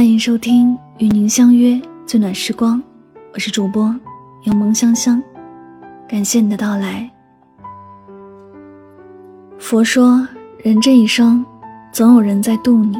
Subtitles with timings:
[0.00, 2.82] 欢迎收听与您相约最暖时光，
[3.34, 3.94] 我是主播
[4.42, 5.22] 柠檬香香，
[6.08, 7.06] 感谢你的到来。
[9.58, 10.26] 佛说，
[10.64, 11.44] 人这一生，
[11.92, 12.98] 总有人在渡你，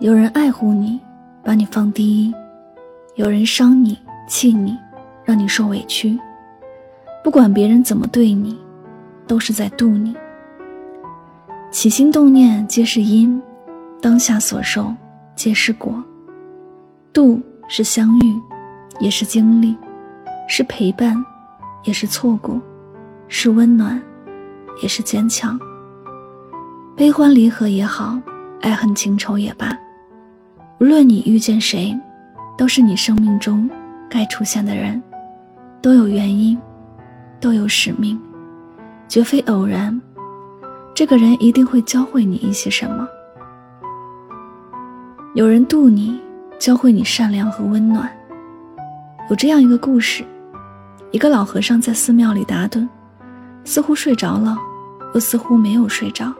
[0.00, 0.98] 有人爱护你，
[1.44, 2.34] 把你放第一；
[3.14, 4.76] 有人伤你、气你，
[5.24, 6.18] 让你受委屈。
[7.22, 8.58] 不管别人怎么对你，
[9.24, 10.16] 都是在渡你。
[11.70, 13.40] 起心动念皆是因，
[14.00, 14.92] 当下所受。
[15.36, 16.02] 皆是果，
[17.12, 18.34] 度是相遇，
[18.98, 19.76] 也是经历，
[20.48, 21.14] 是陪伴，
[21.84, 22.58] 也是错过，
[23.28, 24.02] 是温暖，
[24.82, 25.60] 也是坚强。
[26.96, 28.18] 悲欢离合也好，
[28.62, 29.78] 爱恨情仇也罢，
[30.80, 31.94] 无论你遇见谁，
[32.56, 33.68] 都是你生命中
[34.08, 35.00] 该出现的人，
[35.82, 36.58] 都有原因，
[37.38, 38.18] 都有使命，
[39.06, 40.00] 绝非偶然。
[40.94, 43.06] 这个人一定会教会你一些什么。
[45.36, 46.18] 有人渡你，
[46.58, 48.10] 教会你善良和温暖。
[49.28, 50.24] 有这样一个故事：
[51.10, 52.88] 一个老和尚在寺庙里打盹，
[53.62, 54.56] 似乎睡着了，
[55.12, 56.32] 又似乎没有睡着。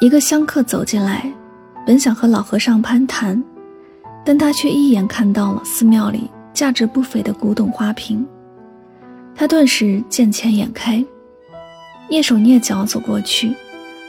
[0.00, 1.30] 一个香客走进来，
[1.86, 3.44] 本想和老和尚攀谈，
[4.24, 8.26] 但他却一眼看到了寺庙里价值不菲的古董花瓶，
[9.34, 11.04] 他顿时见钱眼开，
[12.08, 13.52] 蹑手蹑脚走过去，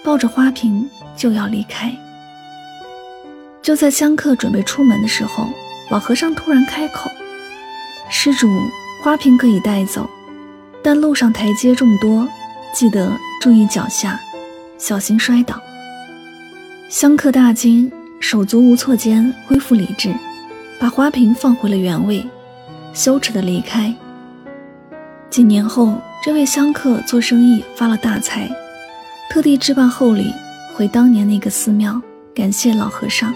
[0.05, 1.93] 抱着花瓶就要离开。
[3.61, 5.47] 就在香客准备出门的时候，
[5.89, 7.09] 老和尚突然开口
[8.09, 8.47] ：“施主，
[9.03, 10.09] 花瓶可以带走，
[10.81, 12.27] 但路上台阶众多，
[12.73, 14.19] 记得注意脚下，
[14.77, 15.61] 小心摔倒。”
[16.89, 20.13] 香客大惊，手足无措间恢复理智，
[20.79, 22.25] 把花瓶放回了原位，
[22.93, 23.93] 羞耻的离开。
[25.29, 28.49] 几年后，这位香客做生意发了大财，
[29.29, 30.33] 特地置办厚礼
[30.73, 32.01] 回当年那个寺庙，
[32.33, 33.31] 感谢老和尚。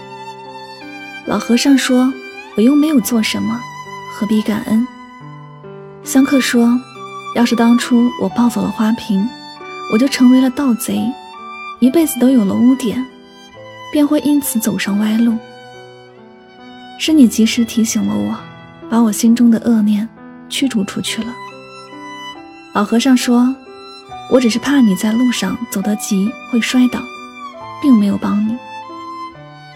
[1.26, 2.12] 老和尚说
[2.56, 3.58] ：“我又没有做什么，
[4.12, 4.86] 何必感恩？”
[6.04, 6.78] 香客说
[7.34, 9.26] ：“要是当初我抱走了花瓶，
[9.92, 11.00] 我就成为了盗贼，
[11.80, 13.04] 一辈子都有了污点，
[13.90, 15.36] 便会因此走上歪路。
[16.98, 18.36] 是你及时提醒了我，
[18.90, 20.06] 把我心中的恶念
[20.50, 21.34] 驱逐出去了。”
[22.74, 23.54] 老和尚说
[24.30, 27.00] ：“我只是怕你在路上走得急会摔倒，
[27.80, 28.54] 并没有帮你。”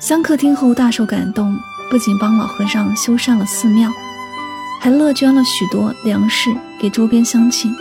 [0.00, 1.58] 香客听后大受感动，
[1.90, 3.90] 不仅帮老和尚修缮了寺庙，
[4.80, 7.74] 还乐捐了许多粮食给周边乡亲，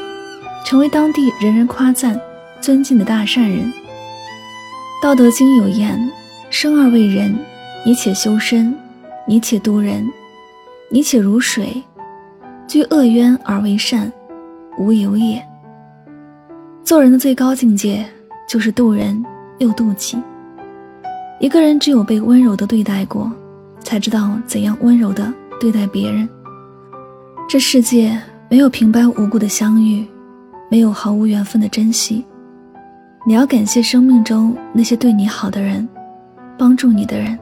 [0.66, 2.20] 成为当地人人夸赞、
[2.60, 3.72] 尊敬的大善人。
[5.02, 6.12] 《道德经》有言
[6.50, 7.38] ：“生而为人，
[7.86, 8.76] 你且修身，
[9.28, 10.04] 你且度人，
[10.90, 11.84] 你且如水，
[12.68, 14.12] 居恶渊而为善，
[14.80, 15.46] 无有也。”
[16.84, 18.04] 做人的最高境界，
[18.50, 19.24] 就是度人
[19.60, 20.18] 又度己。
[21.40, 23.32] 一个人只有被温柔的对待过，
[23.80, 26.28] 才知道怎样温柔的对待别人。
[27.48, 30.06] 这世界没有平白无故的相遇，
[30.70, 32.26] 没有毫无缘分的珍惜。
[33.26, 35.88] 你要感谢生命中那些对你好的人，
[36.58, 37.38] 帮助你的人。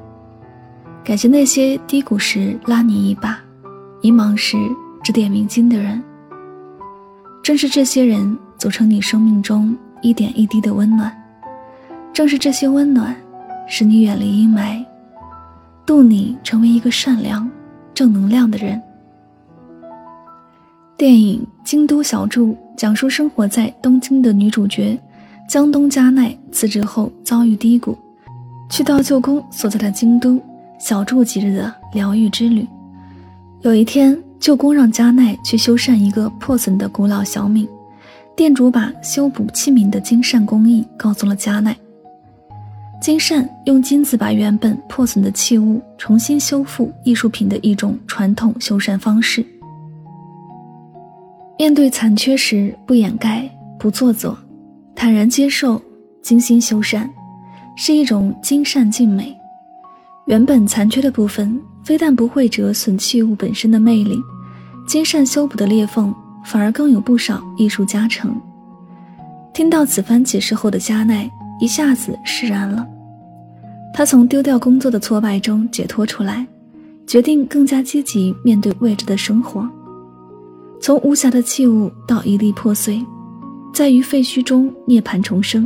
[1.04, 3.40] 感谢那些低谷时拉你一把，
[4.02, 4.58] 迷茫时
[5.04, 6.04] 指点迷津的人。
[7.42, 11.16] 正是这些人组成你生命中一点一滴的温暖，
[12.12, 13.16] 正是这些温暖。
[13.68, 14.84] 使你远离阴霾，
[15.86, 17.50] 渡你成为一个善良、
[17.94, 18.82] 正能量的人。
[20.98, 24.98] 电影《京都小筑》讲述生活在东京的女主角
[25.50, 27.98] 江东加奈辞职后遭遇低谷，
[28.70, 30.42] 去到舅公所在的京都
[30.80, 32.66] 小住几日的疗愈之旅。
[33.62, 37.68] 有一天，舅公让加奈去修缮一个破损的古老小皿，
[38.36, 41.76] 店主把修补器皿的精善工艺告诉了加奈。
[43.06, 49.46] 金善用金子把原本破损的器物重新修复，艺术品的一种传统修缮方式。
[51.56, 54.36] 面对残缺时，不掩盖，不做作，
[54.96, 55.80] 坦然接受，
[56.24, 57.08] 精心修缮，
[57.76, 59.38] 是一种精善尽美。
[60.26, 64.18] 原本残缺的部分，非但不会折损器物本身的魅力，
[64.88, 66.12] 金善修补的裂缝
[66.44, 68.36] 反而更有不少艺术加成。
[69.54, 71.30] 听到此番解释后的加奈
[71.60, 72.84] 一下子释然了。
[73.96, 76.46] 他从丢掉工作的挫败中解脱出来，
[77.08, 79.66] 决定更加积极面对未知的生活。
[80.82, 83.02] 从无瑕的器物到一粒破碎，
[83.74, 85.66] 在于废墟中涅槃重生，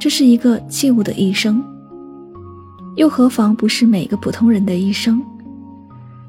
[0.00, 1.62] 这是一个器物的一生。
[2.96, 5.22] 又何妨不是每个普通人的一生？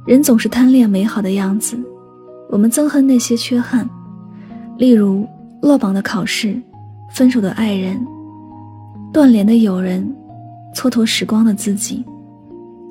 [0.06, 1.76] 人总是贪恋美好的样子，
[2.52, 3.90] 我们憎恨那些缺憾，
[4.78, 5.28] 例如
[5.64, 6.62] 落榜的考试、
[7.16, 8.00] 分手的爱人、
[9.12, 10.16] 断联的友人。
[10.76, 12.04] 蹉跎时光的自己，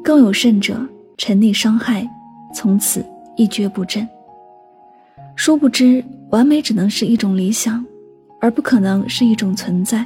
[0.02, 0.80] 更有甚者，
[1.18, 2.08] 沉溺伤害，
[2.54, 3.04] 从此
[3.36, 4.08] 一蹶不振。
[5.36, 7.84] 殊不知，完美只能是一种理想，
[8.40, 10.04] 而不可能是一种存在。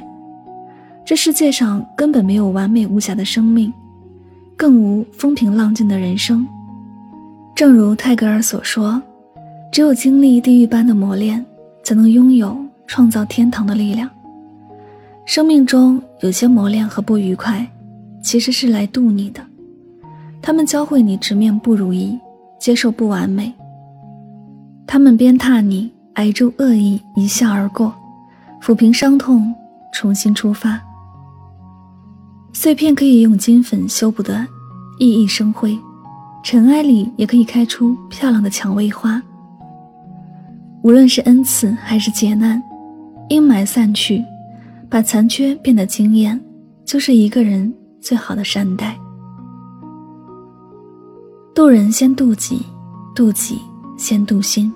[1.05, 3.73] 这世界上根本没有完美无瑕的生命，
[4.57, 6.45] 更无风平浪静的人生。
[7.55, 9.01] 正如泰戈尔所说
[9.71, 11.43] ：“只有经历地狱般的磨练，
[11.81, 14.09] 才能拥有创造天堂的力量。”
[15.29, 17.63] 生命中有些磨练和不愉快，
[18.19, 19.39] 其实是来渡你的。
[20.41, 22.17] 他们教会你直面不如意，
[22.59, 23.53] 接受不完美。
[24.87, 27.93] 他们鞭挞你，挨住恶意一笑而过，
[28.59, 29.53] 抚平伤痛，
[29.93, 30.81] 重新出发。
[32.51, 34.43] 碎片可以用金粉修补的
[34.97, 35.77] 熠熠生辉，
[36.43, 39.21] 尘埃里也可以开出漂亮的蔷薇花。
[40.81, 42.59] 无论是恩赐还是劫难，
[43.29, 44.25] 阴霾散去，
[44.89, 46.39] 把残缺变得惊艳，
[46.83, 47.71] 就是一个人
[48.01, 48.99] 最好的善待。
[51.53, 52.65] 渡人先渡己，
[53.13, 53.59] 渡己
[53.97, 54.73] 先渡心。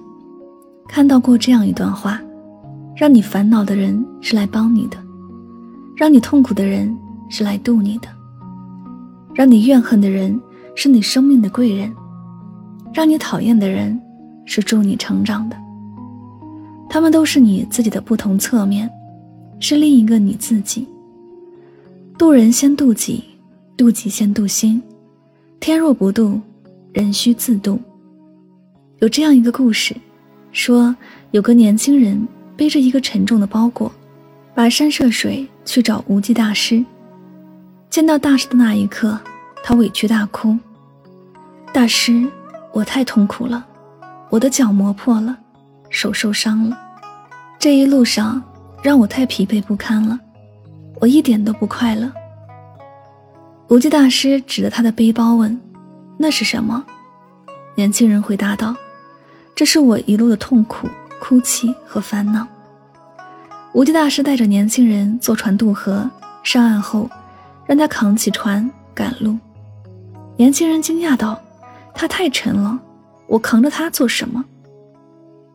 [0.88, 2.22] 看到过这样一段话：
[2.96, 4.98] 让你烦恼的人是来帮你的，
[5.96, 6.96] 让你痛苦的人
[7.28, 8.08] 是来渡你的，
[9.34, 10.40] 让你怨恨的人
[10.76, 11.92] 是你生命的贵人，
[12.94, 14.00] 让你讨厌的人
[14.46, 15.58] 是助你成长的。
[16.88, 18.88] 他们都是你自己的不同侧面，
[19.64, 20.86] 是另一个你自己。
[22.18, 23.24] 渡人先渡己，
[23.78, 24.84] 渡己先渡心。
[25.58, 26.42] 天若不渡，
[26.92, 27.80] 人须自渡。
[29.00, 29.96] 有这样一个故事，
[30.52, 30.94] 说
[31.32, 32.28] 有个年轻人
[32.58, 33.90] 背着一个沉重的包裹，
[34.54, 36.84] 跋山涉水去找无忌大师。
[37.90, 39.18] 见到大师的那一刻，
[39.64, 40.58] 他委屈大哭
[41.72, 42.28] ：“大师，
[42.74, 43.66] 我太痛苦了，
[44.30, 45.38] 我的脚磨破了，
[45.90, 46.78] 手受伤了，
[47.58, 48.44] 这一路上
[48.84, 50.20] 让我太疲惫不堪了，
[51.00, 52.12] 我一点都不快乐。”
[53.70, 55.60] 无忌大师指着他的背包问。
[56.18, 56.86] 那是什么？
[57.76, 58.76] 年轻人回答道
[59.56, 60.88] ：“这是我一路的痛苦、
[61.20, 62.46] 哭泣和烦恼。”
[63.74, 66.08] 无忌大师带着年轻人坐船渡河，
[66.44, 67.10] 上岸后，
[67.66, 69.36] 让他扛起船赶路。
[70.38, 71.42] 年轻人惊讶道
[71.96, 72.80] ：“他太沉了，
[73.26, 74.46] 我扛着他做什么？”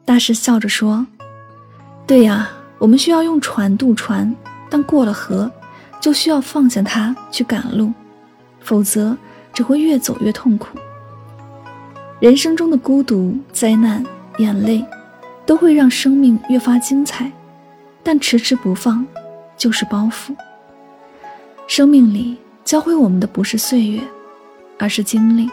[0.04, 1.06] 大师笑着说
[2.04, 4.34] ：“对呀，我们需要用船渡船，
[4.70, 5.50] 但过了河，
[6.00, 7.92] 就需要放下它去赶路，
[8.60, 9.16] 否则。”
[9.54, 10.78] 只会越走越痛苦。
[12.20, 14.04] 人生中的孤独、灾难、
[14.36, 14.84] 眼泪，
[15.44, 17.32] 都会让生命越发精彩，
[18.04, 19.04] 但迟迟不放，
[19.56, 20.32] 就是包袱。
[21.66, 24.00] 生命里教会我们的不是岁月，
[24.78, 25.50] 而是经历。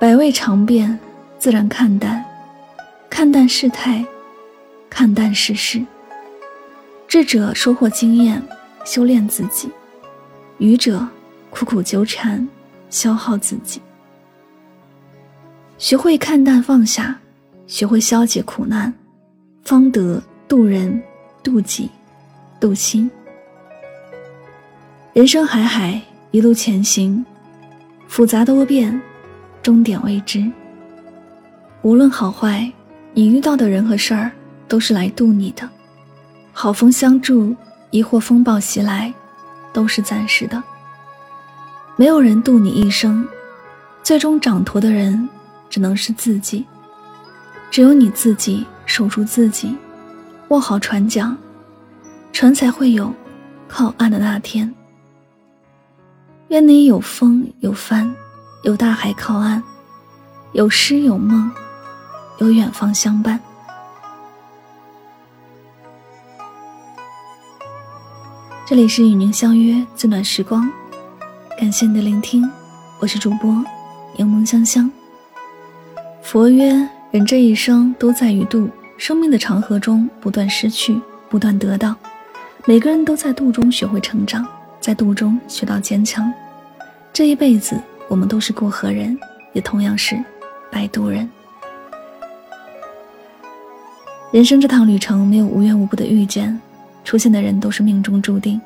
[0.00, 0.98] 百味尝遍，
[1.38, 2.24] 自然看淡，
[3.08, 4.04] 看淡世态，
[4.92, 5.82] 看淡世事。
[7.08, 8.42] 智者收获经验，
[8.84, 9.70] 修炼自己；
[10.58, 11.08] 愚者。
[11.48, 12.48] 苦苦纠缠，
[12.88, 13.78] 消耗自己。
[15.76, 17.18] 学会看淡放下，
[17.66, 18.90] 学会消解苦难，
[19.62, 21.02] 方得渡人、
[21.42, 21.90] 渡己、
[22.58, 23.10] 渡心。
[25.12, 26.00] 人生海海，
[26.30, 27.22] 一路前行，
[28.08, 28.98] 复杂多变，
[29.62, 30.50] 终点未知。
[31.82, 32.72] 无论好坏，
[33.12, 34.32] 你遇到的人和事儿
[34.72, 35.68] 都是来渡你的。
[36.50, 37.54] 好风相助，
[37.90, 39.12] 亦或风暴袭来，
[39.70, 40.62] 都是暂时的。
[41.94, 43.28] 没有人渡你一生，
[44.02, 45.28] 最终掌舵的人
[45.68, 46.64] 只能是自己。
[47.70, 49.76] 只有你自己守住自己，
[50.48, 51.36] 握好船桨，
[52.32, 53.12] 船才会有
[53.68, 54.74] 靠岸的那天。
[56.48, 58.10] 愿你有风有帆，
[58.62, 59.62] 有大海靠岸，
[60.52, 61.50] 有诗有梦，
[62.38, 63.38] 有远方相伴。
[68.64, 70.70] 这里是与您相约最暖时光。
[71.58, 72.48] 感谢你的聆听，
[73.00, 73.52] 我是主播
[74.16, 74.88] 柠檬香香。
[76.22, 81.96] 佛曰：人这一生都在于度，生命的长河中不断失去，不断得到。
[82.64, 84.46] 每个人都在度中学会成长，
[84.80, 86.32] 在度中学到坚强。
[87.12, 87.76] 这一辈子，
[88.06, 89.18] 我们都是过河人，
[89.52, 90.16] 也同样是
[90.70, 91.28] 摆渡人。
[94.30, 96.58] 人生这趟旅程没有无缘无故的遇见，
[97.04, 98.60] 出现的人都是命中注定，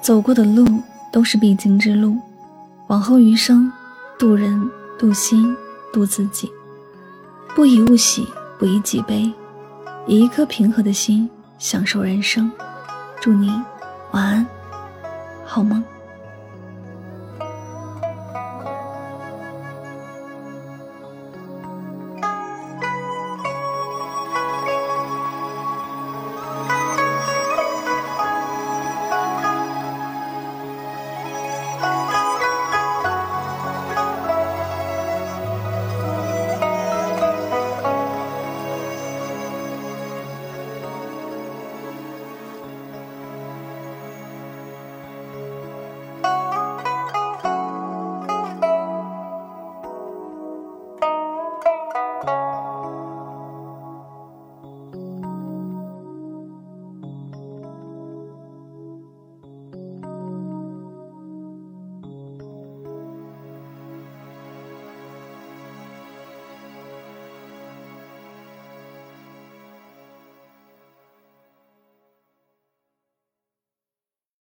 [0.00, 0.66] 走过的路。
[1.12, 2.16] 都是必经之路，
[2.86, 3.70] 往后余生，
[4.18, 5.54] 渡人、渡心、
[5.92, 6.50] 渡自己，
[7.54, 8.26] 不以物喜，
[8.58, 9.30] 不以己悲，
[10.06, 11.28] 以一颗平和的心
[11.58, 12.50] 享受人生。
[13.20, 13.50] 祝你
[14.12, 14.46] 晚安，
[15.44, 15.84] 好梦。